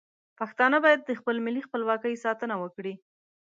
[0.39, 2.93] پښتانه باید د خپل ملي خپلواکۍ ساتنه وکړي.